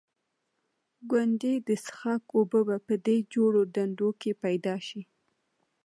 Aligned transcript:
ګوندې 1.09 1.53
د 1.67 1.69
څښاک 1.85 2.23
اوبه 2.35 2.77
په 2.87 2.93
دې 3.05 3.17
جوړو 3.33 3.61
ډنډوکو 3.73 4.19
کې 4.21 4.31
پیدا 4.43 4.75
شي. 4.87 5.01